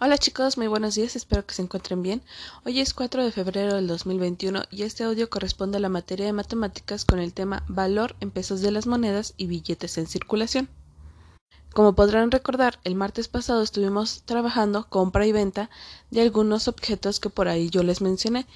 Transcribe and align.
Hola 0.00 0.16
chicos, 0.16 0.56
muy 0.56 0.68
buenos 0.68 0.94
días, 0.94 1.16
espero 1.16 1.44
que 1.44 1.54
se 1.54 1.62
encuentren 1.62 2.04
bien. 2.04 2.22
Hoy 2.64 2.78
es 2.78 2.94
4 2.94 3.24
de 3.24 3.32
febrero 3.32 3.74
del 3.74 3.88
2021 3.88 4.62
y 4.70 4.84
este 4.84 5.02
audio 5.02 5.28
corresponde 5.28 5.78
a 5.78 5.80
la 5.80 5.88
materia 5.88 6.24
de 6.24 6.32
matemáticas 6.32 7.04
con 7.04 7.18
el 7.18 7.34
tema 7.34 7.64
valor 7.66 8.14
en 8.20 8.30
pesos 8.30 8.60
de 8.60 8.70
las 8.70 8.86
monedas 8.86 9.34
y 9.36 9.48
billetes 9.48 9.98
en 9.98 10.06
circulación. 10.06 10.68
Como 11.74 11.96
podrán 11.96 12.30
recordar, 12.30 12.78
el 12.84 12.94
martes 12.94 13.26
pasado 13.26 13.60
estuvimos 13.60 14.22
trabajando 14.24 14.88
compra 14.88 15.26
y 15.26 15.32
venta 15.32 15.68
de 16.12 16.22
algunos 16.22 16.68
objetos 16.68 17.18
que 17.18 17.28
por 17.28 17.48
ahí 17.48 17.68
yo 17.68 17.82
les 17.82 18.00
mencioné, 18.00 18.46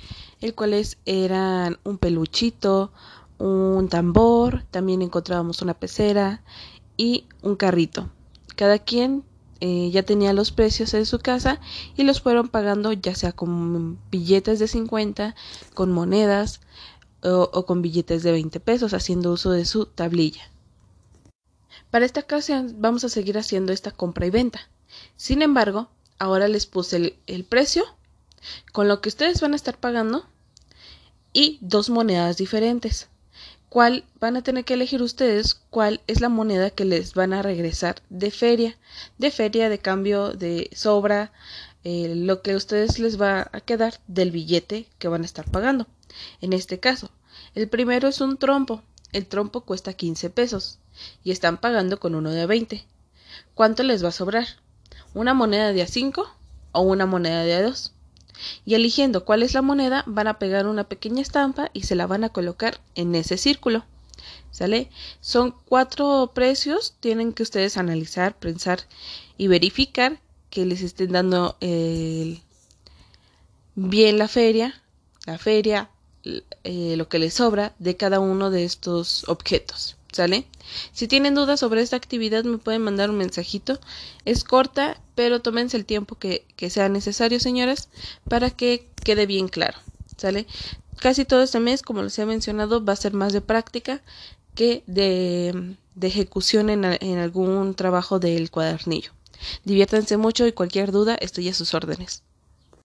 el 0.41 0.55
cuales 0.55 0.99
eran 1.07 1.77
un 1.83 1.99
peluchito, 1.99 2.93
un 3.39 3.89
tambor, 3.89 4.63
también 4.71 5.03
encontrábamos 5.03 5.61
una 5.61 5.75
pecera 5.75 6.45
y 6.97 7.27
un 7.43 7.57
carrito. 7.57 8.11
Cada 8.55 8.79
quien 8.79 9.25
eh, 9.65 9.93
ya 9.93 10.03
tenía 10.03 10.33
los 10.33 10.51
precios 10.51 10.93
en 10.93 11.07
su 11.07 11.21
casa 11.21 11.61
y 11.97 12.03
los 12.03 12.21
fueron 12.21 12.49
pagando 12.49 12.93
ya 12.93 13.15
sea 13.15 13.31
con 13.31 13.97
billetes 14.11 14.59
de 14.59 14.67
50, 14.67 15.37
con 15.73 15.93
monedas 15.93 16.61
o, 17.23 17.65
con 17.65 17.81
billetes 17.81 18.25
de 18.25 18.33
20 18.33 18.59
pesos, 18.59 18.93
haciendo 18.93 19.31
uso 19.31 19.53
de 19.53 19.65
su 19.65 19.87
tablilla. 19.87 20.51
Para 21.93 22.05
esta 22.05 22.19
ocasión 22.19 22.75
vamos 22.81 23.05
a 23.05 23.09
seguir 23.09 23.39
haciendo 23.39 23.73
esta 23.73 23.93
compra 23.93 24.27
y 24.27 24.31
venta. 24.31 24.69
Sin 25.17 25.43
embargo, 25.43 25.91
ahora 26.19 26.49
les 26.49 26.67
puse 26.67 27.17
el 27.29 27.45
precio 27.45 27.85
con 28.73 28.89
lo 28.89 29.01
que 29.01 29.11
ustedes 29.11 29.41
van 29.41 29.53
a 29.53 29.57
estar 29.57 29.79
pagando 29.79 30.27
y 31.33 31.59
dos 31.61 31.89
monedas 31.89 32.37
diferentes 32.37 33.12
cuál 33.73 34.05
van 34.21 34.37
a 34.37 34.43
tener 34.43 34.67
que 34.67 34.75
elegir 34.75 35.01
ustedes 35.01 35.55
cuál 35.71 36.03
es 36.07 36.21
la 36.21 36.29
moneda 36.29 36.69
que 36.69 36.85
les 36.85 37.15
van 37.15 37.33
a 37.33 37.41
regresar 37.41 38.03
de 38.11 38.31
feria, 38.31 38.77
de 39.17 39.31
feria 39.31 39.71
de 39.71 39.79
cambio 39.79 40.35
de 40.35 40.69
sobra, 40.75 41.33
eh, 41.83 42.13
lo 42.15 42.43
que 42.43 42.53
a 42.53 42.57
ustedes 42.59 42.99
les 42.99 43.19
va 43.19 43.49
a 43.51 43.63
quedar 43.63 43.99
del 44.07 44.31
billete 44.31 44.89
que 44.99 45.09
van 45.09 45.23
a 45.23 45.25
estar 45.25 45.51
pagando. 45.51 45.87
En 46.43 46.53
este 46.53 46.81
caso, 46.81 47.13
el 47.55 47.67
primero 47.67 48.09
es 48.09 48.21
un 48.21 48.37
trompo. 48.37 48.83
El 49.11 49.25
trompo 49.25 49.63
cuesta 49.63 49.95
15 49.95 50.29
pesos 50.29 50.79
y 51.25 51.31
están 51.31 51.57
pagando 51.57 51.99
con 51.99 52.15
uno 52.15 52.31
de 52.31 52.45
20. 52.45 52.85
¿Cuánto 53.55 53.85
les 53.85 54.05
va 54.05 54.09
a 54.09 54.13
sobrar? 54.13 54.49
¿Una 55.15 55.33
moneda 55.33 55.73
de 55.73 55.81
a 55.81 55.87
5 55.87 56.31
o 56.73 56.81
una 56.83 57.07
moneda 57.07 57.43
de 57.43 57.55
a 57.55 57.63
2? 57.63 57.95
Y 58.65 58.75
eligiendo 58.75 59.25
cuál 59.25 59.43
es 59.43 59.55
la 59.55 59.63
moneda 59.63 60.05
van 60.07 60.29
a 60.29 60.39
pegar 60.39 60.67
una 60.67 60.85
pequeña 60.85 61.23
estampa 61.23 61.71
y 61.73 61.83
se 61.83 61.95
la 61.95 62.07
van 62.07 62.25
a 62.25 62.31
colocar 62.31 62.81
en 62.95 63.15
ese 63.15 63.37
círculo. 63.37 63.85
¿Sale? 64.51 64.91
Son 65.21 65.55
cuatro 65.67 66.33
precios, 66.35 66.95
tienen 67.01 67.33
que 67.33 67.43
ustedes 67.43 67.79
analizar, 67.79 68.37
pensar 68.37 68.81
y 69.39 69.49
verificar 69.49 70.21
que 70.51 70.67
les 70.67 70.83
estén 70.83 71.13
dando 71.13 71.57
bien 73.75 74.19
la 74.19 74.29
feria, 74.29 74.81
la 75.27 75.39
feria, 75.39 75.91
eh, 76.25 76.95
lo 76.97 77.09
que 77.09 77.19
les 77.19 77.35
sobra 77.35 77.75
de 77.79 77.97
cada 77.97 78.21
uno 78.21 78.51
de 78.51 78.65
estos 78.65 79.27
objetos. 79.29 79.97
¿Sale? 80.13 80.47
Si 80.93 81.09
tienen 81.09 81.35
dudas 81.35 81.59
sobre 81.61 81.81
esta 81.81 81.97
actividad 81.97 82.45
me 82.45 82.59
pueden 82.59 82.83
mandar 82.83 83.09
un 83.09 83.17
mensajito. 83.17 83.81
Es 84.27 84.45
corta, 84.45 85.01
pero 85.15 85.41
tómense 85.41 85.77
el 85.79 85.87
tiempo 85.87 86.17
que, 86.17 86.45
sea 86.69 86.91
necesario, 86.91 87.41
señoras, 87.41 87.89
para 88.29 88.51
que 88.51 88.87
quede 89.05 89.25
bien 89.27 89.49
claro. 89.49 89.79
¿Sale? 90.19 90.47
Casi 90.99 91.25
todo 91.25 91.43
este 91.43 91.61
mes, 91.61 91.83
como 91.83 92.03
les 92.03 92.19
he 92.19 92.27
mencionado, 92.27 92.85
va 92.85 92.93
a 92.93 92.97
ser 92.97 93.15
más 93.15 93.33
de 93.33 93.41
práctica 93.41 94.03
que 94.55 94.83
de, 94.87 95.77
de 95.95 96.07
ejecución 96.07 96.69
en, 96.69 96.85
en 96.85 97.19
algún 97.19 97.75
trabajo 97.75 98.19
del 98.19 98.51
cuadernillo. 98.51 99.13
Diviértanse 99.65 100.19
mucho 100.19 100.47
y 100.47 100.53
cualquier 100.53 100.93
duda 100.93 101.15
estoy 101.15 101.49
a 101.49 101.55
sus 101.55 101.73
órdenes. 101.73 102.23